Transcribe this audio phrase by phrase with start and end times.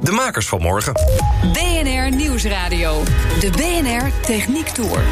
[0.00, 0.92] De makers van morgen.
[1.52, 3.02] BNR Nieuwsradio.
[3.40, 5.02] De BNR Techniek Tour.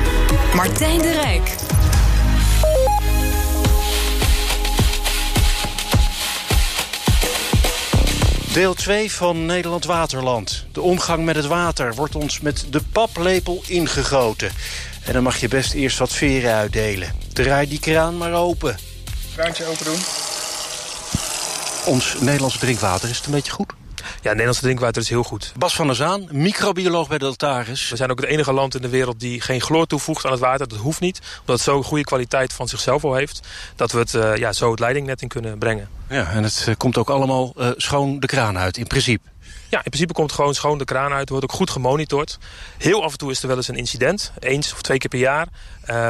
[0.55, 1.57] Martijn de Rijk.
[8.53, 10.67] Deel 2 van Nederland Waterland.
[10.73, 14.51] De omgang met het water wordt ons met de paplepel ingegoten.
[15.05, 17.13] En dan mag je best eerst wat veren uitdelen.
[17.33, 18.79] Draai die kraan maar open.
[19.35, 19.99] Kraantje open doen.
[21.85, 23.78] Ons Nederlandse drinkwater is het een beetje goed.
[24.23, 25.53] Ja, Nederlandse drinkwater is heel goed.
[25.57, 27.91] Bas van der Zaan, microbioloog bij Deltaris.
[27.91, 30.41] We zijn ook het enige land in de wereld die geen chloor toevoegt aan het
[30.41, 30.69] water.
[30.69, 33.41] Dat hoeft niet, omdat het zo'n goede kwaliteit van zichzelf al heeft...
[33.77, 35.89] dat we het uh, ja, zo het leidingnet in kunnen brengen.
[36.09, 39.29] Ja, en het uh, komt ook allemaal uh, schoon de kraan uit, in principe.
[39.69, 41.29] Ja, in principe komt gewoon schoon de kraan uit.
[41.29, 42.39] wordt ook goed gemonitord.
[42.79, 44.33] Heel af en toe is er wel eens een incident.
[44.39, 45.47] Eens of twee keer per jaar.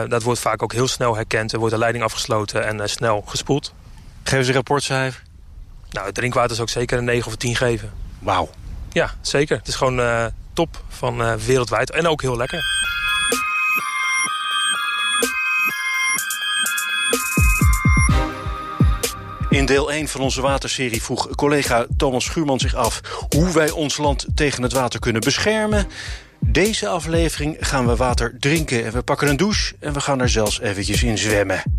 [0.09, 1.53] dat wordt vaak ook heel snel herkend.
[1.53, 3.75] Er wordt de leiding afgesloten en snel gespoeld.
[4.23, 5.23] Geef ze een rapportcijfer.
[5.91, 7.93] Nou, het drinkwater zou ik zeker een 9 of een 10 geven.
[8.19, 8.51] Wauw.
[8.93, 9.57] Ja, zeker.
[9.57, 11.91] Het is gewoon uh, top van uh, wereldwijd.
[11.91, 12.61] En ook heel lekker.
[19.49, 23.01] In deel 1 van onze waterserie vroeg collega Thomas Schuurman zich af...
[23.29, 25.87] hoe wij ons land tegen het water kunnen beschermen.
[26.41, 29.75] Deze aflevering gaan we water drinken en we pakken een douche...
[29.81, 31.78] en we gaan er zelfs eventjes in zwemmen.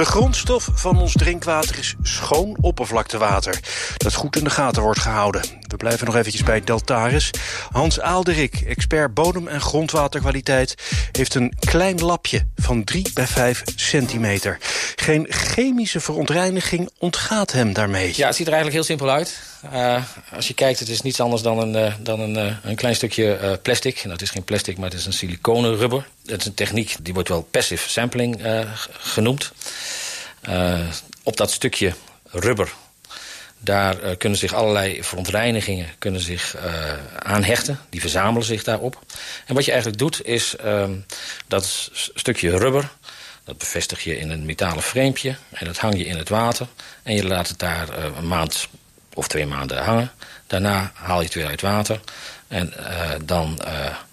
[0.00, 3.60] De grondstof van ons drinkwater is schoon oppervlaktewater...
[3.96, 5.59] dat goed in de gaten wordt gehouden.
[5.70, 7.30] We blijven nog eventjes bij Deltaris.
[7.70, 10.74] Hans Aalderik, expert bodem- en grondwaterkwaliteit...
[11.12, 14.58] heeft een klein lapje van 3 bij 5 centimeter.
[14.96, 18.12] Geen chemische verontreiniging ontgaat hem daarmee.
[18.16, 19.40] Ja, het ziet er eigenlijk heel simpel uit.
[19.72, 22.76] Uh, als je kijkt, het is niets anders dan een, uh, dan een, uh, een
[22.76, 23.96] klein stukje plastic.
[23.96, 26.08] Nou, het is geen plastic, maar het is een siliconen rubber.
[26.26, 28.42] Het is een techniek, die wordt wel passive sampling
[28.98, 29.52] genoemd.
[31.22, 31.94] op dat stukje
[32.24, 32.72] rubber
[33.60, 37.78] daar uh, kunnen zich allerlei verontreinigingen kunnen zich, uh, aan hechten.
[37.88, 39.04] Die verzamelen zich daarop.
[39.46, 40.88] En wat je eigenlijk doet is uh,
[41.46, 42.88] dat stukje rubber...
[43.44, 46.66] dat bevestig je in een metalen framepje en dat hang je in het water.
[47.02, 48.68] En je laat het daar uh, een maand
[49.14, 50.12] of twee maanden hangen.
[50.46, 52.00] Daarna haal je het weer uit water.
[52.48, 52.72] En
[53.24, 53.60] dan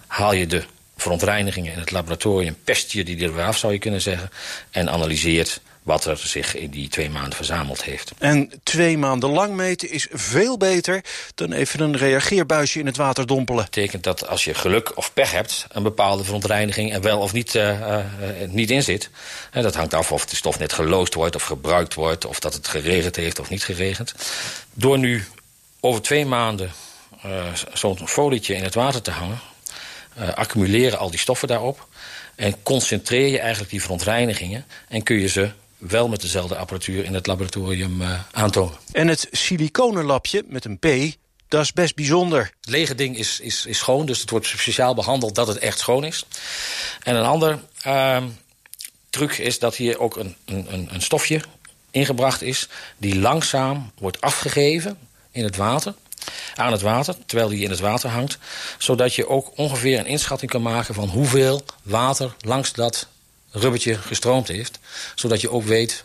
[0.06, 0.64] haal je de
[0.96, 2.56] verontreinigingen in het laboratorium...
[2.64, 4.30] pest je die er weer af, zou je kunnen zeggen.
[4.70, 8.12] En analyseert wat er zich in die twee maanden verzameld heeft.
[8.18, 11.04] En twee maanden lang meten is veel beter
[11.34, 13.60] dan even een reageerbuisje in het water dompelen.
[13.60, 15.66] Dat betekent dat als je geluk of pech hebt...
[15.68, 17.98] een bepaalde verontreiniging er wel of niet, uh, uh,
[18.48, 19.10] niet in zit.
[19.50, 22.24] En dat hangt af of de stof net geloosd wordt of gebruikt wordt...
[22.24, 24.14] of dat het geregend heeft of niet geregend.
[24.72, 25.24] Door nu
[25.80, 26.72] over twee maanden
[27.26, 29.40] uh, zo'n folietje in het water te hangen...
[30.34, 31.86] accumuleren al die stoffen daarop...
[32.34, 34.64] en concentreer je eigenlijk die verontreinigingen...
[34.88, 38.76] en kun je ze wel met dezelfde apparatuur in het laboratorium uh, aantonen.
[38.92, 41.16] En het siliconenlapje met een P,
[41.48, 42.52] dat is best bijzonder.
[42.60, 45.78] Het lege ding is, is, is schoon, dus het wordt speciaal behandeld dat het echt
[45.78, 46.24] schoon is.
[47.02, 48.22] En een ander uh,
[49.10, 51.40] truc is dat hier ook een, een, een stofje
[51.90, 52.68] ingebracht is...
[52.96, 54.98] die langzaam wordt afgegeven
[55.30, 55.94] in het water
[56.54, 58.38] aan het water, terwijl die in het water hangt.
[58.78, 63.08] Zodat je ook ongeveer een inschatting kan maken van hoeveel water langs dat
[63.58, 64.78] rubbertje gestroomd heeft.
[65.14, 66.04] Zodat je ook weet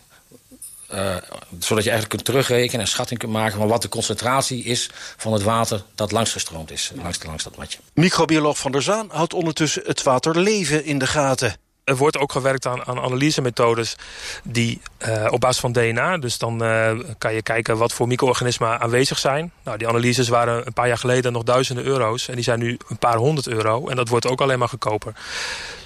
[0.94, 1.16] uh,
[1.60, 3.58] zodat je eigenlijk kunt terugrekenen en schatting kunt maken...
[3.58, 7.80] van wat de concentratie is van het water dat langsgestroomd is, langs, langs dat matje.
[7.94, 11.56] Microbioloog Van der Zaan houdt ondertussen het waterleven in de gaten.
[11.84, 13.96] Er wordt ook gewerkt aan, aan analysemethodes
[14.44, 16.18] die uh, op basis van DNA...
[16.18, 19.52] dus dan uh, kan je kijken wat voor micro-organismen aanwezig zijn.
[19.64, 22.28] Nou, die analyses waren een paar jaar geleden nog duizenden euro's...
[22.28, 25.14] en die zijn nu een paar honderd euro en dat wordt ook alleen maar goedkoper.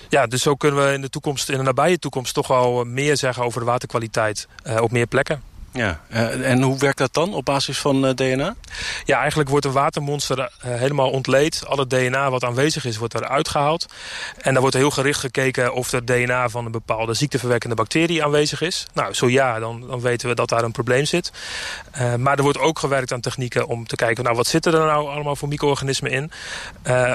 [0.09, 2.33] Ja, dus zo kunnen we in de toekomst, in de nabije toekomst...
[2.33, 5.41] toch wel meer zeggen over de waterkwaliteit uh, op meer plekken.
[5.77, 8.55] Ja, uh, en hoe werkt dat dan op basis van uh, DNA?
[9.05, 11.63] Ja, eigenlijk wordt een watermonster uh, helemaal ontleed.
[11.67, 13.85] Alle DNA wat aanwezig is, wordt eruit gehaald.
[14.41, 18.61] En dan wordt heel gericht gekeken of er DNA van een bepaalde ziekteverwekkende bacterie aanwezig
[18.61, 18.85] is.
[18.93, 21.31] Nou, zo ja, dan, dan weten we dat daar een probleem zit.
[22.17, 24.23] maar er wordt ook gewerkt aan technieken om te kijken...
[24.23, 26.31] nou, wat zitten er nou allemaal voor micro-organismen in?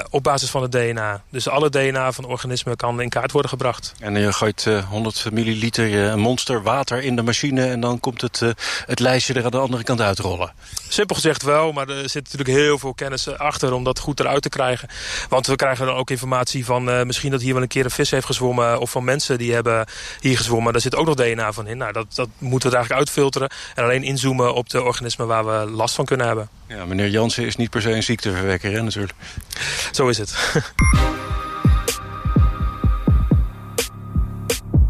[0.09, 1.21] op basis van het DNA.
[1.29, 3.93] Dus alle DNA van organismen kan in kaart worden gebracht.
[3.99, 7.65] En je gooit 100 milliliter monster water in de machine...
[7.65, 8.52] en dan komt het
[8.85, 10.53] het lijstje er aan de andere kant uitrollen?
[10.89, 14.41] Simpel gezegd wel, maar er zit natuurlijk heel veel kennis achter om dat goed eruit
[14.41, 14.89] te krijgen.
[15.29, 17.91] Want we krijgen dan ook informatie van uh, misschien dat hier wel een keer een
[17.91, 18.79] vis heeft gezwommen...
[18.79, 19.85] of van mensen die hebben
[20.19, 20.71] hier gezwommen.
[20.71, 21.77] Daar zit ook nog DNA van in.
[21.77, 25.71] Nou, dat, dat moeten we eigenlijk uitfilteren en alleen inzoomen op de organismen waar we
[25.71, 26.49] last van kunnen hebben.
[26.67, 29.13] Ja, meneer Jansen is niet per se een ziekteverwekker, hè, natuurlijk.
[29.91, 30.35] Zo is het.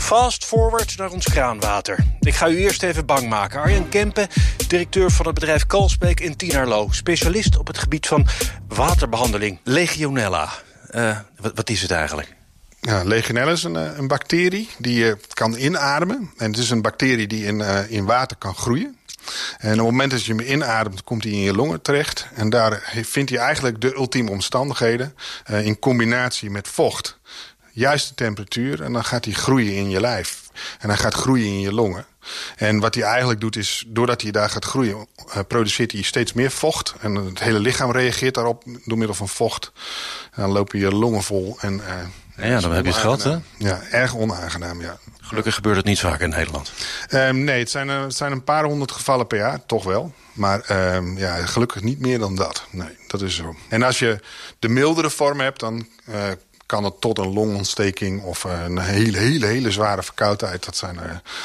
[0.04, 1.98] Fast forward naar ons kraanwater.
[2.20, 3.62] Ik ga u eerst even bang maken.
[3.62, 4.28] Arjen Kempen,
[4.68, 6.88] directeur van het bedrijf Kalsbeek in Tienerlo.
[6.92, 8.28] Specialist op het gebied van
[8.68, 9.60] waterbehandeling.
[9.64, 10.50] Legionella.
[10.92, 12.36] Uh, wat, wat is het eigenlijk?
[12.80, 16.32] Ja, Legionella is een, eh, een, bacterie die je kan inademen.
[16.38, 18.98] En het is een bacterie die in, in water kan groeien.
[19.58, 22.28] En op het moment dat je hem inademt, komt hij in je longen terecht.
[22.34, 25.16] En daar vindt hij eigenlijk de ultieme omstandigheden...
[25.48, 27.20] In combinatie met vocht
[27.74, 30.42] juiste temperatuur en dan gaat hij groeien in je lijf.
[30.80, 32.06] En hij gaat groeien in je longen.
[32.56, 35.08] En wat hij eigenlijk doet is, doordat hij daar gaat groeien...
[35.28, 36.94] Uh, produceert hij steeds meer vocht.
[37.00, 39.72] En het hele lichaam reageert daarop door middel van vocht.
[40.32, 41.58] En dan lopen je longen vol.
[41.60, 41.74] En,
[42.38, 43.38] uh, ja, dan heb je het gehad, hè?
[43.58, 44.98] Ja, erg onaangenaam, ja.
[45.22, 46.72] Gelukkig gebeurt het niet vaak in Nederland.
[47.10, 50.14] Um, nee, het zijn, uh, het zijn een paar honderd gevallen per jaar, toch wel.
[50.34, 52.66] Maar um, ja, gelukkig niet meer dan dat.
[52.70, 53.56] Nee, dat is zo.
[53.70, 54.20] En als je
[54.60, 55.88] de mildere vorm hebt, dan
[56.74, 60.66] kan het tot een longontsteking of een hele, hele, hele zware verkoudheid.
[60.66, 61.02] Dat zijn, uh,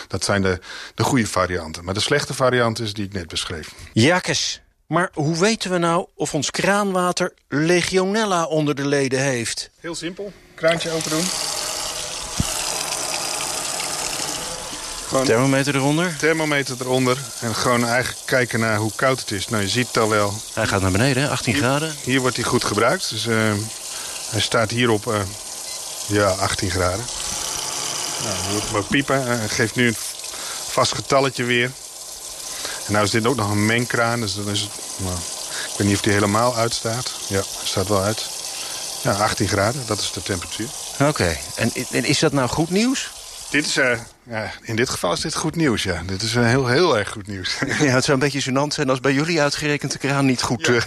[0.08, 0.60] dat zijn de,
[0.94, 1.84] de goede varianten.
[1.84, 3.68] Maar de slechte variant is die ik net beschreef.
[3.92, 9.70] Jakkes, maar hoe weten we nou of ons kraanwater legionella onder de leden heeft?
[9.80, 10.32] Heel simpel.
[10.54, 11.24] Kraantje open doen.
[15.08, 16.16] Gewoon thermometer eronder?
[16.18, 17.18] Thermometer eronder.
[17.40, 19.48] En gewoon eigenlijk kijken naar hoe koud het is.
[19.48, 20.32] Nou, je ziet het al wel.
[20.54, 21.94] Hij gaat naar beneden, 18 hier, graden.
[22.02, 23.10] Hier wordt hij goed gebruikt.
[23.10, 23.52] Dus uh,
[24.30, 25.20] hij staat hier op uh,
[26.06, 27.04] ja, 18 graden.
[28.24, 29.26] Nou, moet maar piepen.
[29.26, 29.96] Hij geeft nu een
[30.68, 31.70] vast getalletje weer.
[32.86, 34.20] En nou is dit ook nog een mengkraan.
[34.20, 34.70] Dus dan is het...
[34.96, 35.16] Nou,
[35.72, 37.12] ik weet niet of die helemaal uitstaat.
[37.28, 38.26] Ja, hij staat wel uit.
[39.02, 40.68] Ja, 18 graden, dat is de temperatuur.
[40.92, 41.40] Oké, okay.
[41.54, 43.10] en, en is dat nou goed nieuws?
[43.50, 43.98] Dit is, uh,
[44.28, 46.02] ja, in dit geval is dit goed nieuws, ja.
[46.06, 47.58] Dit is uh, heel, heel erg goed nieuws.
[47.78, 50.66] Ja, het zou een beetje gênant zijn als bij jullie uitgerekend de kraan niet goed...
[50.66, 50.80] Ja, uh...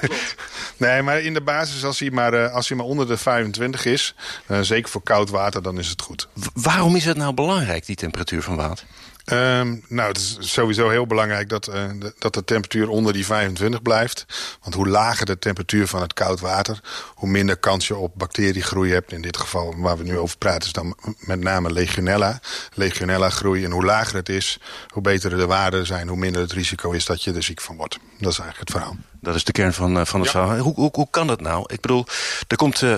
[0.78, 4.16] nee, maar in de basis, als hij maar, als hij maar onder de 25 is...
[4.62, 6.28] zeker voor koud water, dan is het goed.
[6.34, 8.86] W waarom is het nou belangrijk, die temperatuur van water?
[9.26, 13.26] Um, nou, het is sowieso heel belangrijk dat, uh, de, dat de temperatuur onder die
[13.26, 14.26] 25 blijft.
[14.62, 16.80] Want hoe lager de temperatuur van het koud water...
[17.16, 19.12] hoe minder kans je op bacteriegroei hebt.
[19.12, 22.40] In dit geval waar we nu over praten is dan met name legionella.
[22.74, 23.66] Legionella groei.
[23.66, 26.08] En hoe lager het is, hoe beter de waarden zijn...
[26.08, 27.98] hoe minder het risico is dat je er ziek van wordt.
[28.20, 28.96] Dat is eigenlijk het verhaal.
[29.20, 30.40] Dat is de kern van, uh, van het ja.
[30.40, 30.64] verhaal.
[30.64, 31.64] Hoe, hoe, hoe kan dat nou?
[31.68, 32.06] Ik bedoel,
[32.48, 32.82] er komt...
[32.82, 32.96] Uh,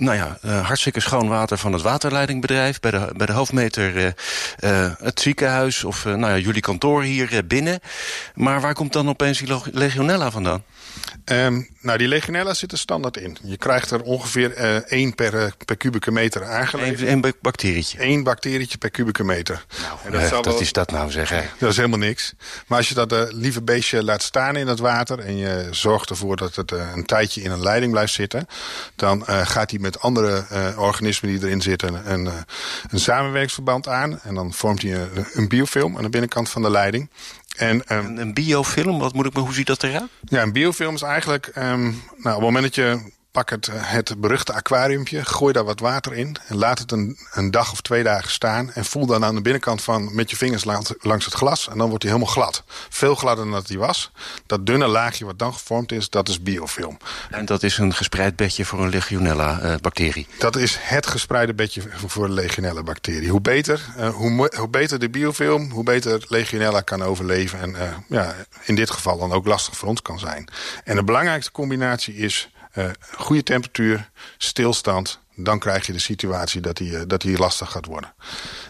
[0.00, 2.80] nou ja, uh, hartstikke schoon water van het waterleidingbedrijf...
[2.80, 4.04] bij de, bij de hoofdmeter uh,
[4.60, 7.80] uh, het ziekenhuis of nou ja, jullie kantoor hier binnen.
[8.34, 10.64] Maar waar komt dan opeens die legionella vandaan?
[11.24, 13.36] Um, nou, die legionella zit er standaard in.
[13.42, 14.54] Je krijgt er ongeveer
[14.86, 17.08] één per, per kubieke meter aangeleverd.
[17.08, 18.04] Eén bacterietje?
[18.04, 19.64] Eén bacterietje per kubieke meter.
[19.82, 20.60] Nou, en dat, dat wel...
[20.60, 21.42] is dat nou, zeg hè?
[21.58, 22.32] Dat is helemaal niks.
[22.66, 25.18] Maar als je dat lieve beestje laat staan in het water...
[25.18, 28.46] en je zorgt ervoor dat het een tijdje in een leiding blijft zitten...
[28.96, 30.44] dan gaat hij met andere
[30.76, 32.12] organismen die erin zitten...
[32.12, 32.28] een,
[32.90, 34.20] een samenwerksverband aan.
[34.22, 37.10] En dan vormt hij een, een biofilm aan de binnenkant van de leiding.
[37.56, 40.10] En, um, een, een, biofilm, wat moet ik, hoe ziet dat eruit?
[40.20, 41.52] Ja, een biofilm is eigenlijk...
[41.56, 45.80] Um, nou, op het moment dat je pak het, het beruchte aquariumpje, gooi daar wat
[45.80, 46.36] water in...
[46.46, 48.72] en laat het een, een dag of twee dagen staan...
[48.72, 51.68] en voel dan aan de binnenkant van met je vingers langs, langs het glas...
[51.68, 52.62] en dan wordt hij helemaal glad.
[52.88, 54.10] Veel gladder dan dat hij was.
[54.46, 56.98] Dat dunne laagje wat dan gevormd is, dat is biofilm.
[57.30, 60.26] En dat is een gespreid bedje voor een legionella-bacterie?
[60.32, 63.28] Uh, dat is het gespreide bedje voor een legionella-bacterie.
[63.28, 67.60] Hoe beter, uh, hoe, hoe beter de biofilm, hoe beter legionella kan overleven...
[67.60, 70.48] en uh, ja, in dit geval dan ook lastig voor ons kan zijn.
[70.84, 72.50] En de belangrijkste combinatie is...
[72.76, 72.84] Uh,
[73.26, 73.98] goede temperatuur,
[74.38, 78.12] stilstand, dan krijg je de situatie dat hij, dat hij lastig gaat worden.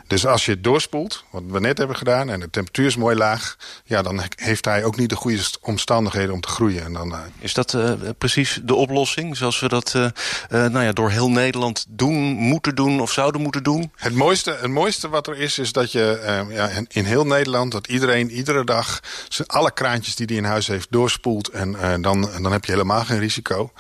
[0.07, 2.31] Dus als je het doorspoelt, wat we net hebben gedaan...
[2.31, 3.57] en de temperatuur is mooi laag...
[3.85, 6.85] ja, dan heeft hij ook niet de goede omstandigheden om te groeien.
[6.85, 7.19] En dan, uh...
[7.39, 9.37] Is dat uh, precies de oplossing?
[9.37, 10.09] Zoals we dat uh,
[10.49, 13.93] nou ja, door heel Nederland doen, moeten doen of zouden moeten doen?
[13.97, 17.73] Het mooiste, het mooiste wat er is, is dat je ja, in heel Nederland...
[17.73, 19.01] dat iedereen iedere dag
[19.47, 21.49] alle kraantjes die hij in huis heeft doorspoelt...
[21.49, 23.73] en dan, dan heb je helemaal geen risico.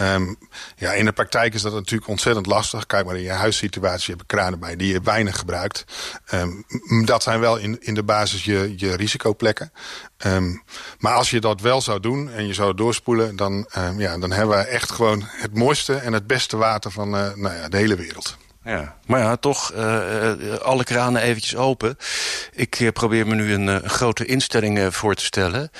[0.00, 0.38] Um,
[0.76, 2.86] ja, in de praktijk is dat natuurlijk ontzettend lastig.
[2.86, 5.84] Kijk maar in je huissituatie, je hebt kranen bij die je weinig gebruikt.
[6.34, 6.64] Um,
[7.04, 9.72] dat zijn wel in, in de basis je, je risicoplekken.
[10.26, 10.62] Um,
[10.98, 13.36] maar als je dat wel zou doen en je zou doorspoelen...
[13.36, 17.14] dan, um, ja, dan hebben we echt gewoon het mooiste en het beste water van
[17.14, 18.36] uh, nou ja, de hele wereld.
[18.68, 20.32] Ja, maar ja, toch uh,
[20.62, 21.96] alle kranen eventjes open.
[22.52, 25.70] Ik uh, probeer me nu een, grote instelling voor te stellen.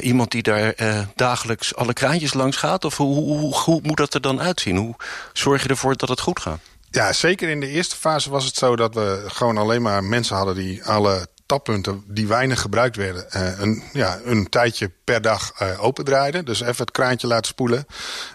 [0.00, 0.74] iemand die daar
[1.14, 2.84] dagelijks alle kraantjes langs gaat?
[2.84, 4.76] Of hoe, hoe, hoe, moet dat er dan uitzien?
[4.76, 4.94] Hoe
[5.32, 6.60] zorg je ervoor dat het goed gaat?
[6.90, 10.36] Ja, zeker in de eerste fase was het zo dat we gewoon alleen maar mensen
[10.36, 10.54] hadden...
[10.54, 13.26] die alle tappunten die weinig gebruikt werden...
[13.36, 16.44] Uh, een, ja, een tijdje per dag uh, opendraaiden.
[16.44, 17.86] Dus even het kraantje laten spoelen.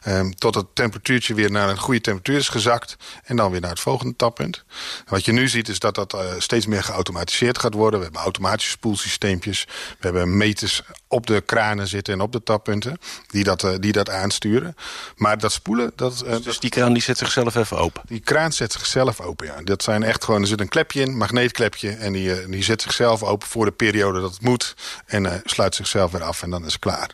[0.07, 2.95] Um, tot het temperatuurtje weer naar een goede temperatuur is gezakt.
[3.23, 4.63] En dan weer naar het volgende tappunt.
[5.07, 7.99] Wat je nu ziet is dat dat uh, steeds meer geautomatiseerd gaat worden.
[7.99, 9.67] We hebben automatische spoelsysteempjes.
[9.99, 10.81] We hebben meters
[11.15, 12.97] op de kranen zitten en op de tappunten.
[13.27, 14.75] Die dat, uh, die dat aansturen.
[15.15, 15.91] Maar dat spoelen...
[15.95, 18.01] Dat, dus, dus die kraan die zet zichzelf even open?
[18.05, 19.61] Die kraan zet zichzelf open, ja.
[19.63, 20.41] Dat zijn echt gewoon...
[20.41, 21.89] Er zit een klepje in, magneetklepje.
[21.89, 24.75] En die, die zet zichzelf open voor de periode dat het moet.
[25.05, 26.43] En sluit zichzelf weer af.
[26.43, 27.09] En dan is klaar.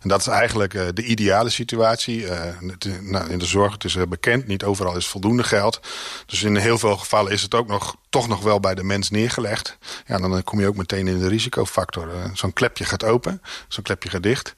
[0.00, 2.22] En dat is eigenlijk uh, de ideale situatie.
[2.22, 2.40] Uh,
[3.00, 5.80] nou, in de zorg, het is bekend, niet overal is voldoende geld.
[6.26, 9.10] Dus in heel veel gevallen is het ook nog, toch nog wel bij de mens
[9.10, 9.78] neergelegd.
[10.06, 12.08] Ja, dan kom je ook meteen in de risicofactor.
[12.34, 14.54] zo'n klepje gaat open, zo'n klepje gaat dicht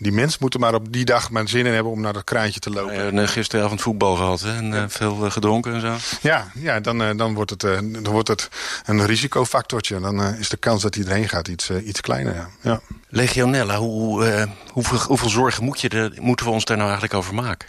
[0.00, 2.60] die mens moeten maar op die dag maar zin in hebben om naar dat kraantje
[2.60, 3.14] te lopen.
[3.14, 4.56] Ja, gisteravond voetbal gehad hè?
[4.56, 5.96] en uh, veel uh, gedronken en zo.
[6.28, 8.48] Ja, ja dan, dan, wordt het, dan wordt het
[8.84, 10.00] een risicofactortje.
[10.00, 12.34] Dan is de kans dat hij erheen gaat iets, iets kleiner.
[12.34, 12.48] Ja.
[12.60, 12.80] ja.
[13.08, 17.34] Legionella, hoe, hoeveel, hoeveel zorgen moet je er, moeten we ons daar nou eigenlijk over
[17.34, 17.68] maken?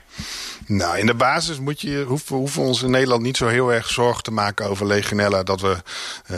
[0.66, 3.74] Nou, in de basis moet je, hoeven, hoeven we ons in Nederland niet zo heel
[3.74, 5.44] erg zorgen te maken over legionella.
[5.44, 5.78] Dat we,
[6.32, 6.38] uh,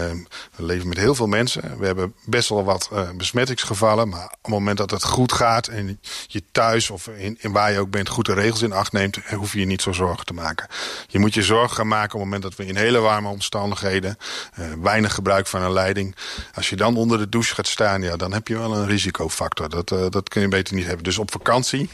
[0.56, 1.80] we leven met heel veel mensen.
[1.80, 4.10] We hebben best wel wat uh, besmettingsgevallen.
[4.10, 5.83] Maar op het moment dat het goed gaat en
[6.28, 9.16] je thuis of in, in waar je ook bent goed de regels in acht neemt,
[9.16, 10.68] hoef je je niet zo zorgen te maken.
[11.08, 14.18] Je moet je zorgen gaan maken op het moment dat we in hele warme omstandigheden,
[14.60, 16.16] uh, weinig gebruik van een leiding.
[16.54, 19.70] Als je dan onder de douche gaat staan, ja, dan heb je wel een risicofactor.
[19.70, 21.04] Dat, uh, dat kun je beter niet hebben.
[21.04, 21.90] Dus op vakantie,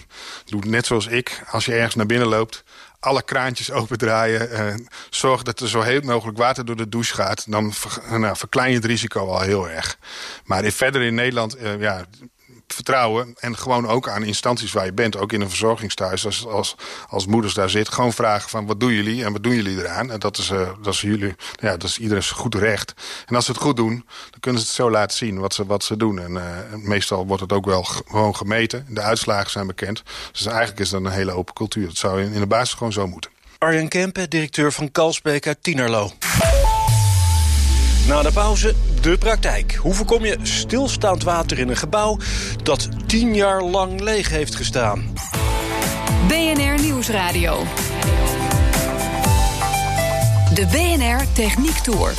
[0.45, 1.43] doe net zoals ik.
[1.49, 2.63] Als je ergens naar binnen loopt,
[2.99, 4.51] alle kraantjes opendraaien.
[4.51, 7.51] Uh, zorg dat er zo heel mogelijk water door de douche gaat.
[7.51, 7.73] Dan
[8.09, 9.97] nou, verklein je het risico al heel erg.
[10.43, 12.05] Maar in, verder in Nederland, uh, ja,
[12.73, 13.35] vertrouwen.
[13.39, 15.17] En gewoon ook aan instanties waar je bent.
[15.17, 16.25] Ook in een verzorgingsthuis.
[16.25, 16.75] Als, als,
[17.07, 17.89] als moeders daar zit.
[17.89, 20.11] Gewoon vragen van wat doen jullie en wat doen jullie eraan.
[20.11, 22.93] En dat is, uh, dat is, jullie, ja, dat is iedereen's goed recht.
[23.25, 25.65] En als ze het goed doen, dan kunnen ze het zo laten zien wat ze,
[25.65, 26.19] wat ze doen.
[26.19, 28.85] En uh, meestal wordt het ook wel gewoon gemeten.
[28.89, 30.03] De uitslagen zijn bekend.
[30.31, 31.85] Dus eigenlijk is dat een hele open cultuur.
[31.85, 33.31] Dat zou in, in de basis gewoon zo moeten.
[33.57, 36.11] Arjen Kempen, directeur van Kalsbeek uit Tienerlo.
[38.09, 39.75] Na de pauze de praktijk.
[39.75, 42.17] Hoe voorkom je stilstaand water in een gebouw
[42.63, 45.13] dat tien jaar lang leeg heeft gestaan?
[46.27, 47.63] BNR Nieuwsradio.
[50.53, 52.13] De BNR Techniek Tour.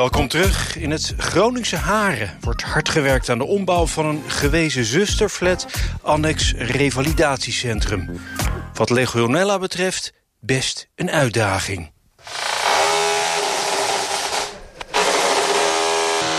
[0.00, 0.76] Welkom terug.
[0.76, 5.66] In het Groningse Haren wordt hard gewerkt aan de ombouw van een gewezen zusterflat
[6.02, 8.20] annex revalidatiecentrum.
[8.74, 11.92] Wat Legionella betreft best een uitdaging.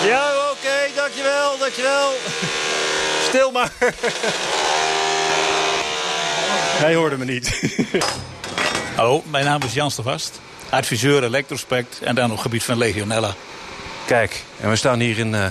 [0.06, 2.12] Ja, oké, okay, dankjewel, dankjewel.
[3.27, 3.72] Stil maar.
[6.84, 7.77] Hij hoorde me niet.
[8.96, 10.39] Hallo, mijn naam is Jans de Vast
[10.72, 13.36] adviseur elektrospect en dan op het gebied van legionella.
[14.12, 15.46] Kijk, en we staan hier in uh,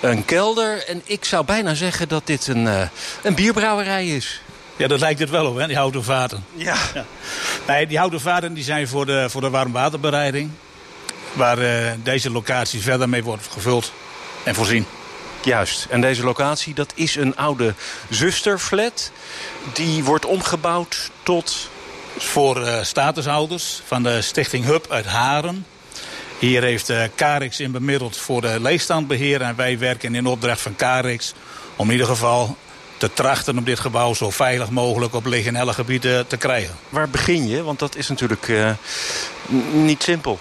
[0.00, 0.86] een kelder.
[0.86, 2.80] En ik zou bijna zeggen dat dit een, uh,
[3.22, 4.40] een bierbrouwerij is.
[4.76, 6.44] Ja, dat lijkt het wel op, hè, die houten vaten.
[6.54, 6.76] Ja.
[6.94, 7.04] ja.
[7.66, 10.50] Nee, die houten vaten die zijn voor de, voor de warmwaterbereiding.
[11.32, 13.92] Waar uh, deze locatie verder mee wordt gevuld
[14.42, 14.86] en voorzien.
[15.42, 15.86] Juist.
[15.90, 17.74] En deze locatie, dat is een oude
[18.08, 19.10] zusterflat.
[19.72, 21.70] Die wordt omgebouwd tot
[22.18, 25.66] voor uh, statushouders van de stichting Hub uit Haren.
[26.42, 29.40] Hier heeft Carix in bemiddeld voor de leegstandbeheer.
[29.40, 31.34] En wij werken in opdracht van Carix
[31.76, 32.56] om in ieder geval
[32.96, 36.74] te trachten om dit gebouw zo veilig mogelijk op legionelle gebieden te krijgen.
[36.88, 37.62] Waar begin je?
[37.62, 38.70] Want dat is natuurlijk uh,
[39.72, 40.38] niet simpel.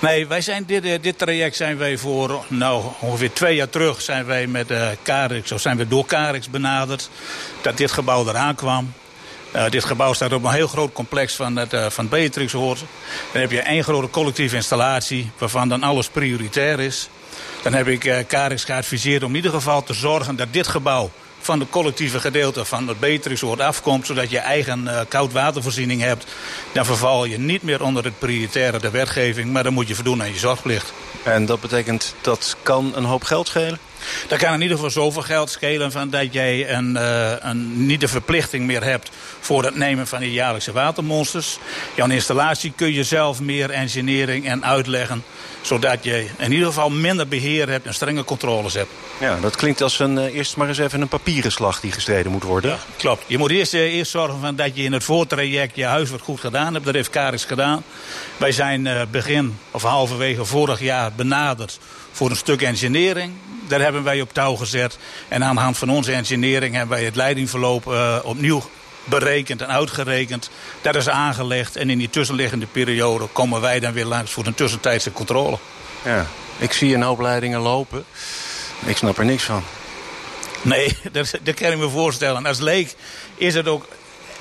[0.00, 4.26] Nee, wij zijn dit, dit traject zijn wij voor nou, ongeveer twee jaar terug zijn
[4.26, 7.10] wij met uh, Carix, of zijn we door Carix benaderd
[7.60, 8.92] dat dit gebouw eraan kwam.
[9.56, 12.52] Uh, dit gebouw staat op een heel groot complex van het, uh, van Beatrix.
[12.52, 12.76] Dan
[13.32, 17.08] heb je één grote collectieve installatie waarvan dan alles prioritair is.
[17.62, 18.18] Dan heb ik uh,
[18.54, 22.88] geadviseerd om in ieder geval te zorgen dat dit gebouw van de collectieve gedeelte van
[22.88, 24.06] het Beatrixoord afkomt...
[24.06, 26.26] zodat je eigen uh, koudwatervoorziening hebt...
[26.72, 29.52] dan verval je niet meer onder het prioritaire de wetgeving...
[29.52, 30.92] maar dan moet je voldoen aan je zorgplicht.
[31.22, 33.78] En dat betekent dat kan een hoop geld schelen?
[34.28, 38.00] Dat kan in ieder geval zoveel geld schelen van dat jij een, uh, een, niet
[38.00, 41.58] de verplichting meer hebt voor het nemen van die jaarlijkse watermonsters.
[41.94, 45.22] Jouw installatie kun je zelf meer engineering en uitleggen
[45.60, 48.90] zodat je in ieder geval minder beheer hebt en strenge controles hebt.
[49.20, 52.32] Ja, dat klinkt als een, uh, eerst maar eens even een papieren slag die gestreden
[52.32, 52.70] moet worden.
[52.70, 53.24] Ja, klopt.
[53.26, 56.40] Je moet eerst, uh, eerst zorgen van dat je in het voortraject je huiswerk goed
[56.40, 56.84] gedaan hebt.
[56.84, 57.82] Dat heeft Caris gedaan.
[58.36, 61.78] Wij zijn uh, begin of halverwege vorig jaar benaderd
[62.12, 63.32] voor een stuk engineering.
[63.70, 64.98] Daar hebben wij op touw gezet.
[65.28, 67.86] En aan de hand van onze engineering hebben wij het leidingverloop
[68.24, 68.62] opnieuw
[69.04, 70.50] berekend en uitgerekend.
[70.80, 74.54] Dat is aangelegd en in die tussenliggende periode komen wij dan weer langs voor een
[74.54, 75.58] tussentijdse controle.
[76.04, 76.26] Ja,
[76.58, 78.04] ik zie een hoop leidingen lopen.
[78.86, 79.62] Ik snap er niks van.
[80.62, 82.46] Nee, dat, dat kan ik me voorstellen.
[82.46, 82.94] Als leek
[83.34, 83.86] is het ook...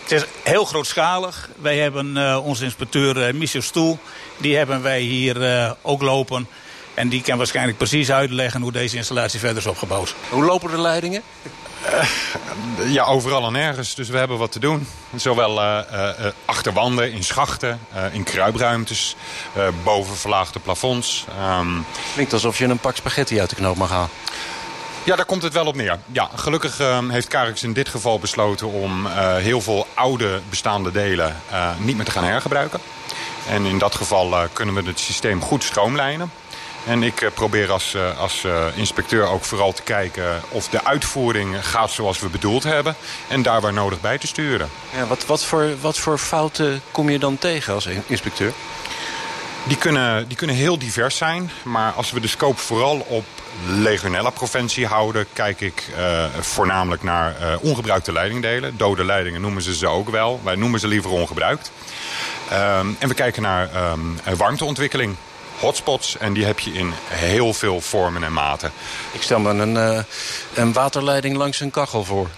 [0.03, 1.49] Het is heel grootschalig.
[1.61, 3.99] Wij hebben uh, onze inspecteur uh, Michel Stoel.
[4.37, 6.47] Die hebben wij hier uh, ook lopen.
[6.99, 10.15] En die kan waarschijnlijk precies uitleggen hoe deze installatie verder is opgebouwd.
[10.29, 11.21] Hoe lopen de leidingen?
[12.79, 13.95] Uh, ja, overal en nergens.
[13.95, 14.87] Dus we hebben wat te doen.
[15.15, 17.79] Zowel uh, uh, achter wanden, in schachten,
[18.11, 19.15] in kruipruimtes,
[19.83, 21.25] boven verlaagde plafonds.
[21.59, 21.85] Um...
[22.13, 24.09] Klinkt alsof je een pak spaghetti uit de knoop mag halen.
[25.03, 25.99] Ja, daar komt het wel op neer.
[26.11, 30.91] Ja, gelukkig uh, heeft Carix in dit geval besloten om uh, heel veel oude bestaande
[30.91, 32.79] delen uh, niet meer te gaan hergebruiken.
[33.49, 36.31] En in dat geval kunnen we het systeem goed stroomlijnen.
[36.85, 40.85] En ik uh, probeer als, uh, als uh, inspecteur ook vooral te kijken of de
[40.85, 42.95] uitvoering gaat zoals we bedoeld hebben.
[43.27, 44.69] En daar waar nodig bij te sturen.
[44.95, 48.53] Ja, wat, wat, voor, wat voor fouten kom je dan tegen als inspecteur?
[49.63, 51.51] Die kunnen, die kunnen heel divers zijn.
[51.63, 53.25] Maar als we de scope vooral op
[53.67, 55.25] legionella-preventie houden...
[55.33, 58.77] kijk ik uh, voornamelijk naar uh, ongebruikte leidingdelen.
[58.77, 60.41] Dode leidingen noemen ze ze ook wel.
[60.43, 61.71] Wij noemen ze liever ongebruikt.
[62.51, 65.15] Um, en we kijken naar um, warmteontwikkeling
[65.59, 66.17] hotspots.
[66.17, 68.71] En die heb je in heel veel vormen en maten.
[69.11, 69.99] Ik stel me een, uh,
[70.53, 72.29] een waterleiding langs een kachel voor.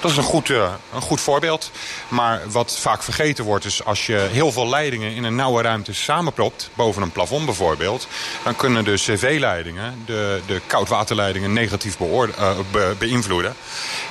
[0.00, 1.70] Dat is een goed, uh, een goed voorbeeld.
[2.08, 5.94] Maar wat vaak vergeten wordt is als je heel veel leidingen in een nauwe ruimte
[5.94, 8.06] samenpropt, boven een plafond bijvoorbeeld,
[8.44, 12.26] dan kunnen de cv-leidingen, de, de koudwaterleidingen, negatief uh,
[12.70, 13.54] be beïnvloeden.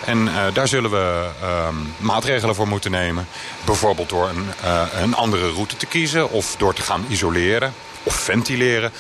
[0.06, 1.28] En uh, daar zullen we
[1.98, 3.28] maatregelen voor moeten nemen.
[3.66, 4.46] Bijvoorbeeld door een,
[5.02, 8.92] een andere route te kiezen of door te gaan isoleren of ventileren.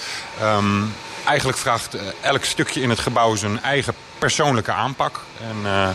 [0.41, 0.93] Um,
[1.25, 5.20] eigenlijk vraagt elk stukje in het gebouw zijn eigen persoonlijke aanpak.
[5.41, 5.89] En uh,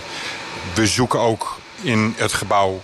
[0.75, 2.81] we zoeken ook in het gebouw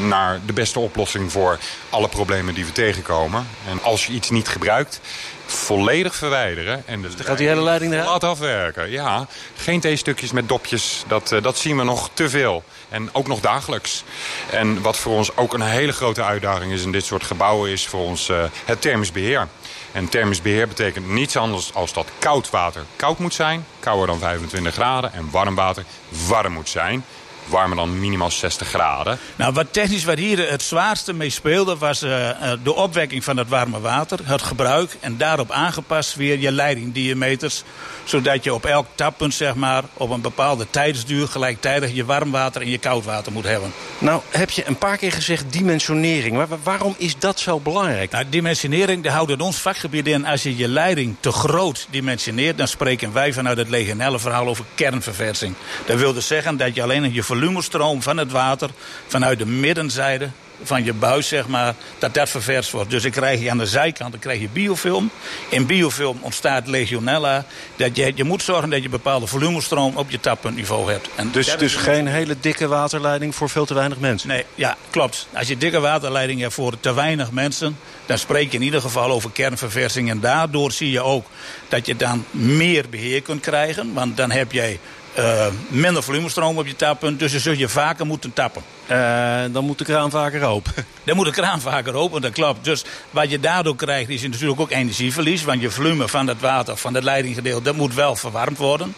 [0.00, 1.58] naar de beste oplossing voor
[1.90, 3.46] alle problemen die we tegenkomen.
[3.68, 5.00] En als je iets niet gebruikt,
[5.46, 6.82] volledig verwijderen.
[6.86, 8.08] En de dus dan gaat die hele leiding eruit?
[8.08, 9.26] Laat afwerken, ja.
[9.56, 12.64] Geen theestukjes met dopjes, dat, uh, dat zien we nog te veel.
[12.88, 14.04] En ook nog dagelijks.
[14.50, 17.70] En wat voor ons ook een hele grote uitdaging is in dit soort gebouwen...
[17.70, 19.48] is voor ons uh, het thermisch beheer.
[19.92, 23.66] En thermisch beheer betekent niets anders als dat koud water koud moet zijn.
[23.80, 25.12] Kouder dan 25 graden.
[25.12, 25.84] En warm water
[26.28, 27.04] warm moet zijn
[27.52, 29.18] warmer dan minimaal 60 graden.
[29.36, 31.76] Nou, wat technisch wat hier het zwaarste mee speelde...
[31.76, 32.30] was uh,
[32.62, 34.96] de opwekking van het warme water, het gebruik...
[35.00, 37.62] en daarop aangepast weer je leidingdiameters...
[38.04, 41.28] zodat je op elk tappunt, zeg maar, op een bepaalde tijdsduur...
[41.28, 43.72] gelijktijdig je warm water en je koud water moet hebben.
[43.98, 46.36] Nou, heb je een paar keer gezegd dimensionering.
[46.36, 48.10] Maar waarom is dat zo belangrijk?
[48.10, 50.26] Nou, dimensionering, daar houdt in ons vakgebied in...
[50.26, 52.58] als je je leiding te groot dimensioneert...
[52.58, 55.54] dan spreken wij vanuit het legionelle verhaal over kernverversing.
[55.86, 58.70] Dat wil dus zeggen dat je alleen je volumestroom van het water
[59.06, 60.30] vanuit de middenzijde
[60.62, 62.90] van je buis, zeg maar, dat dat ververst wordt.
[62.90, 65.10] Dus dan krijg je aan de zijkant dan krijg je biofilm.
[65.48, 67.44] In biofilm ontstaat legionella.
[67.76, 71.08] Dat je, je moet zorgen dat je bepaalde volumestroom op je tappuntniveau hebt.
[71.14, 74.28] En dus dus geen hele dikke waterleiding voor veel te weinig mensen?
[74.28, 75.26] Nee, ja, klopt.
[75.32, 77.78] Als je dikke waterleiding hebt voor te weinig mensen...
[78.06, 80.10] dan spreek je in ieder geval over kernverversing.
[80.10, 81.26] En daardoor zie je ook
[81.68, 83.92] dat je dan meer beheer kunt krijgen.
[83.92, 84.78] Want dan heb jij
[85.18, 87.18] uh, minder volumestroom op je tappunt.
[87.18, 88.62] Dus dan zul je vaker moeten tappen.
[88.90, 90.72] Uh, dan moet de kraan vaker open.
[91.04, 92.64] Dan moet de kraan vaker open, dat klopt.
[92.64, 95.44] Dus wat je daardoor krijgt is natuurlijk ook energieverlies.
[95.44, 98.94] Want je volume van het water, van het leidinggedeelte, dat moet wel verwarmd worden.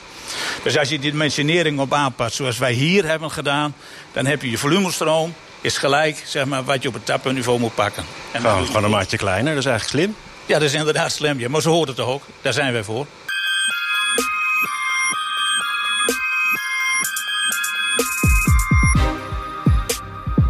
[0.62, 3.74] Dus als je die dimensionering op aanpast zoals wij hier hebben gedaan...
[4.12, 7.74] dan heb je je volumestroom, is gelijk zeg maar, wat je op het tappuntniveau moet
[7.74, 8.05] pakken.
[8.33, 10.16] En gewoon, gewoon een maatje kleiner, dat is eigenlijk slim.
[10.46, 11.38] Ja, dat is inderdaad slim.
[11.38, 11.48] Ja.
[11.48, 12.22] Maar zo hoort het toch ook.
[12.42, 13.07] Daar zijn wij voor.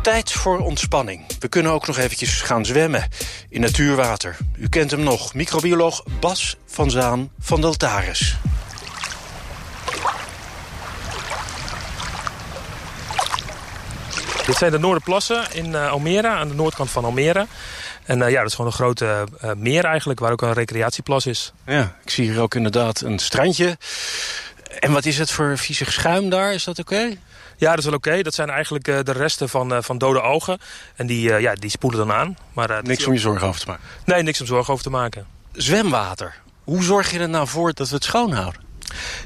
[0.05, 1.27] Tijd voor ontspanning.
[1.39, 3.09] We kunnen ook nog eventjes gaan zwemmen
[3.49, 4.37] in natuurwater.
[4.57, 8.37] U kent hem nog, microbioloog Bas van Zaan van Deltaris.
[14.47, 17.47] Dit zijn de Noorderplassen in uh, Almere, aan de noordkant van Almere.
[18.05, 21.27] En uh, ja, dat is gewoon een grote uh, meer eigenlijk, waar ook een recreatieplas
[21.27, 21.53] is.
[21.67, 23.79] Ja, ik zie hier ook inderdaad een strandje.
[24.81, 26.53] En wat is het voor viezig schuim daar?
[26.55, 27.17] Is dat oké?
[27.57, 28.23] Ja, dat is wel oké.
[28.23, 30.59] Dat zijn eigenlijk uh, de resten van, uh, van dode algen.
[30.97, 32.37] En die, uh, ja, die spoelen dan aan.
[32.53, 33.85] Maar, niks om je zorgen over te maken?
[34.05, 35.27] Nee, niks om zorgen over te maken.
[35.53, 36.35] Zwemwater.
[36.65, 38.63] Hoe zorg je er nou voor dat we het schoon houden?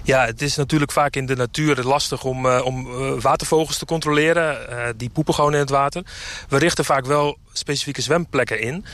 [0.02, 2.86] Ja, het is natuurlijk vaak in de natuur lastig om, uh, om
[3.20, 4.70] watervogels te controleren.
[4.70, 6.02] Uh, die poepen gewoon in het water.
[6.48, 8.84] We richten vaak wel specifieke zwemplekken in.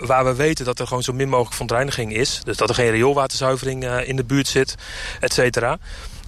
[0.00, 2.40] waar we weten dat er gewoon zo min mogelijk verontreiniging is.
[2.44, 4.74] Dus dat er geen rioolwaterzuivering in de buurt zit,
[5.20, 5.78] et cetera.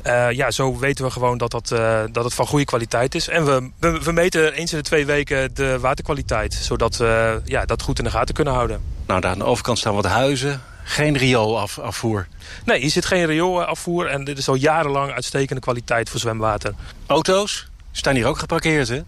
[0.06, 3.28] Uh, ja, zo weten we gewoon dat, dat, uh, dat het van goede kwaliteit is.
[3.28, 6.54] En we, we, we, meten eens in de twee weken de waterkwaliteit.
[6.54, 8.82] Zodat we ja, dat goed in de gaten kunnen houden.
[9.06, 10.62] Nou, daar aan de overkant staan wat huizen.
[10.84, 12.26] Geen rioolafvoer?
[12.64, 14.06] Nee, hier zit geen rioolafvoer.
[14.06, 16.74] En dit is al jarenlang uitstekende kwaliteit voor zwemwater.
[17.06, 19.00] Auto's staan hier ook geparkeerd, hè?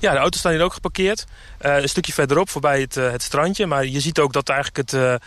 [0.00, 1.24] Ja, de auto's staan hier ook geparkeerd.
[1.60, 3.66] Uh, een stukje verderop, voorbij het, het strandje.
[3.66, 5.20] Maar je ziet ook dat eigenlijk het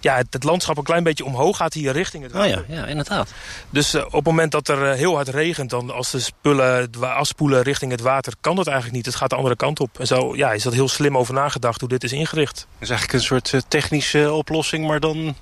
[0.00, 2.60] ja, het, het, landschap een klein beetje omhoog gaat hier richting het water.
[2.60, 3.30] Oh ja, ja inderdaad.
[3.70, 6.90] Dus uh, op het moment dat er uh, heel hard regent, dan als de spullen
[7.00, 9.06] afspoelen richting het water, kan dat eigenlijk niet.
[9.06, 9.98] Het gaat de andere kant op.
[9.98, 12.54] En zo ja, is dat heel slim over nagedacht hoe dit is ingericht.
[12.54, 15.36] Dat is eigenlijk een soort uh, technische oplossing, maar dan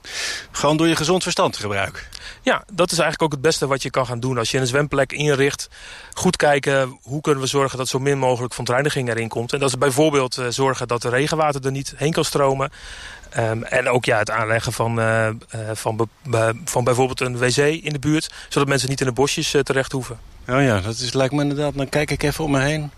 [0.51, 2.03] gewoon door je gezond verstand te gebruiken.
[2.43, 4.39] Ja, dat is eigenlijk ook het beste wat je kan gaan doen.
[4.39, 5.69] Als je een zwemplek inricht,
[6.13, 9.53] goed kijken hoe kunnen we zorgen dat zo min mogelijk verontreiniging erin komt.
[9.53, 12.71] En dat is bijvoorbeeld zorgen dat de regenwater er niet heen kan stromen.
[13.39, 16.09] Um, en ook ja, het aanleggen van, uh, uh, van,
[16.65, 18.31] van bijvoorbeeld een wc in de buurt.
[18.49, 20.19] Zodat mensen niet in de bosjes terecht hoeven.
[20.49, 21.75] Oh ja, dat is, lijkt me inderdaad.
[21.75, 22.91] Dan kijk ik even om me heen.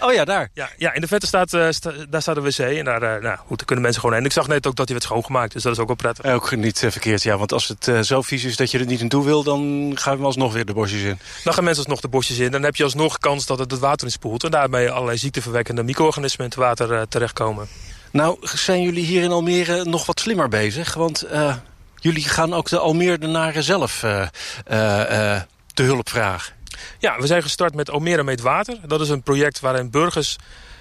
[0.00, 0.48] Oh ja, daar.
[0.54, 2.58] Ja, ja in de vette staat, sta, daar staat een wc.
[2.58, 4.24] En daar, nou, goed, daar kunnen mensen gewoon heen.
[4.24, 5.52] Ik zag net ook dat hij werd schoongemaakt.
[5.52, 6.24] Dus dat is ook wel prettig.
[6.24, 7.38] Ook niet verkeerd, ja.
[7.38, 9.42] Want als het zo vies is dat je er niet naartoe wil...
[9.42, 11.18] dan gaan we alsnog weer de bosjes in.
[11.44, 12.50] Dan gaan mensen alsnog de bosjes in.
[12.50, 14.44] Dan heb je alsnog kans dat het het water inspoelt.
[14.44, 17.68] En daarmee allerlei ziekteverwekkende micro-organismen in het water terechtkomen.
[18.10, 20.94] Nou, zijn jullie hier in Almere nog wat slimmer bezig?
[20.94, 21.54] Want uh,
[21.96, 24.26] jullie gaan ook de Almeerdenaren zelf uh,
[24.70, 25.40] uh,
[25.74, 26.59] te hulp vragen.
[26.98, 28.78] Ja, we zijn gestart met Almere Meet Water.
[28.86, 30.36] Dat is een project waarin burgers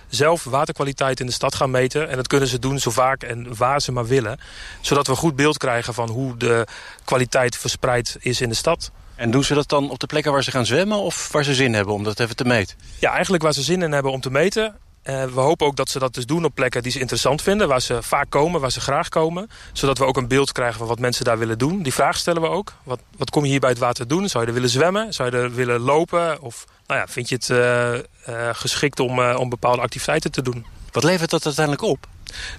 [0.09, 2.09] zelf waterkwaliteit in de stad gaan meten.
[2.09, 4.39] En dat kunnen ze doen zo vaak en waar ze maar willen.
[4.81, 6.67] Zodat we een goed beeld krijgen van hoe de
[7.05, 8.91] kwaliteit verspreid is in de stad.
[9.15, 11.53] En doen ze dat dan op de plekken waar ze gaan zwemmen of waar ze
[11.53, 12.77] zin hebben om dat even te meten?
[12.99, 14.75] Ja, eigenlijk waar ze zin in hebben om te meten.
[15.03, 17.67] Uh, we hopen ook dat ze dat dus doen op plekken die ze interessant vinden.
[17.67, 19.49] Waar ze vaak komen, waar ze graag komen.
[19.73, 21.83] Zodat we ook een beeld krijgen van wat mensen daar willen doen.
[21.83, 22.73] Die vraag stellen we ook.
[22.83, 24.29] Wat, wat kom je hier bij het water doen?
[24.29, 25.13] Zou je er willen zwemmen?
[25.13, 26.41] Zou je er willen lopen?
[26.41, 30.65] Of nou ja, vind je het uh, uh, geschikt om, om bepaalde activiteiten te doen?
[30.91, 32.07] Wat levert dat uiteindelijk op?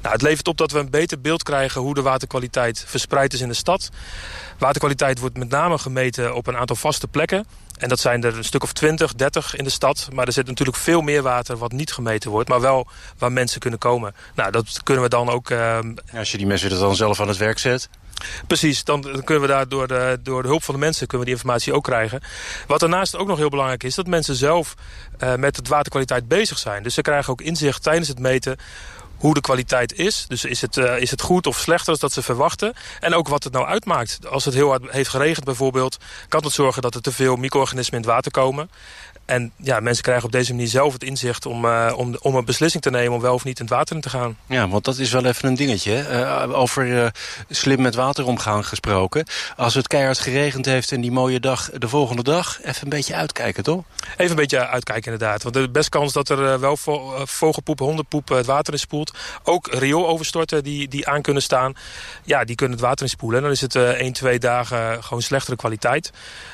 [0.02, 3.40] Nou, het levert op dat we een beter beeld krijgen hoe de waterkwaliteit verspreid is
[3.40, 3.88] in de stad.
[4.58, 7.46] Waterkwaliteit wordt met name gemeten op een aantal vaste plekken.
[7.80, 10.08] En dat zijn er een stuk of 20, 30 in de stad.
[10.12, 12.48] Maar er zit natuurlijk veel meer water wat niet gemeten wordt.
[12.48, 12.88] Maar wel
[13.18, 14.14] waar mensen kunnen komen.
[14.34, 15.50] Nou, dat kunnen we dan ook...
[15.50, 15.78] Uh,
[16.14, 17.88] Als je die mensen er dan zelf aan het werk zet...
[18.46, 21.32] Precies, dan kunnen we daar door de, door de hulp van de mensen kunnen we
[21.32, 22.20] die informatie ook krijgen.
[22.66, 24.74] Wat daarnaast ook nog heel belangrijk is, dat mensen zelf
[25.18, 26.82] uh, met het waterkwaliteit bezig zijn.
[26.82, 28.56] Dus ze krijgen ook inzicht tijdens het meten
[29.20, 30.24] hoe de kwaliteit is.
[30.28, 32.74] Dus is het, uh, is het goed of slechter dan dat ze verwachten.
[33.00, 34.26] En ook wat het nou uitmaakt.
[34.26, 35.96] Als het heel hard heeft geregend bijvoorbeeld...
[36.28, 38.70] kan het zorgen dat er te veel micro-organismen in het water komen.
[39.30, 42.44] En ja, mensen krijgen op deze manier zelf het inzicht om, uh, om, om een
[42.44, 43.12] beslissing te nemen...
[43.12, 44.36] om wel of niet in het water in te gaan.
[44.46, 46.06] Ja, want dat is wel even een dingetje.
[46.10, 47.06] Uh, over uh,
[47.48, 49.24] slim met water omgaan gesproken.
[49.56, 52.58] Als het keihard geregend heeft en die mooie dag de volgende dag...
[52.62, 53.84] even een beetje uitkijken, toch?
[54.16, 55.42] Even een beetje uitkijken, inderdaad.
[55.42, 59.12] Want er is best kans dat er wel vo vogelpoep, hondenpoep het water inspoelt.
[59.42, 61.72] Ook riooloverstorten die, die aan kunnen staan.
[62.24, 63.38] Ja, die kunnen het water inspoelen.
[63.38, 66.10] En dan is het 1, 2 dagen gewoon slechtere kwaliteit.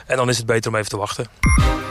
[0.07, 1.86] En dan is het beter om even te wachten.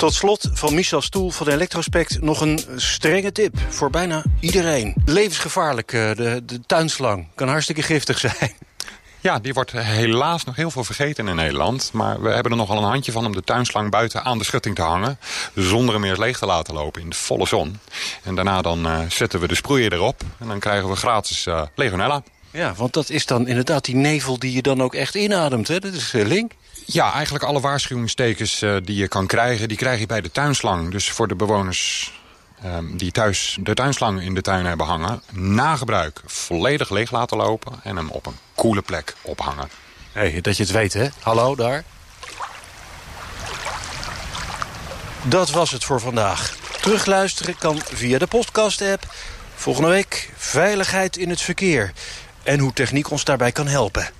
[0.00, 4.94] Tot slot van Michel Stoel van de Electrospect nog een strenge tip voor bijna iedereen.
[5.04, 7.26] Levensgevaarlijk, de, de tuinslang.
[7.34, 8.52] Kan hartstikke giftig zijn.
[9.22, 11.90] Ja, die wordt helaas nog heel veel vergeten in Nederland.
[11.92, 14.74] Maar we hebben er nogal een handje van om de tuinslang buiten aan de schutting
[14.74, 15.18] te hangen.
[15.54, 17.78] Zonder hem eerst leeg te laten lopen in de volle zon.
[18.22, 20.22] En daarna dan uh, zetten we de sproeier erop.
[20.38, 22.22] En dan krijgen we gratis uh, legionella.
[22.50, 25.68] Ja, want dat is dan inderdaad die nevel die je dan ook echt inademt.
[25.68, 25.78] Hè?
[25.78, 26.52] Dat is uh, link.
[26.92, 29.68] Ja, eigenlijk alle waarschuwingstekens uh, die je kan krijgen...
[29.68, 30.90] die krijg je bij de tuinslang.
[30.90, 32.12] Dus voor de bewoners
[32.64, 35.22] um, die thuis de tuinslang in de tuin hebben hangen...
[35.30, 37.72] na gebruik volledig leeg laten lopen...
[37.82, 39.68] en hem op een koele plek ophangen.
[40.12, 41.08] Hé, hey, dat je het weet, hè?
[41.22, 41.84] Hallo, daar.
[45.22, 46.56] Dat was het voor vandaag.
[46.80, 49.14] Terugluisteren kan via de podcast-app.
[49.54, 51.92] Volgende week veiligheid in het verkeer.
[52.42, 54.19] En hoe techniek ons daarbij kan helpen.